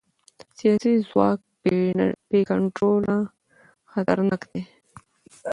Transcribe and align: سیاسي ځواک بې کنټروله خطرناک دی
سیاسي 0.57 0.93
ځواک 1.09 1.39
بې 2.31 2.39
کنټروله 2.49 3.17
خطرناک 3.91 4.41
دی 4.51 4.61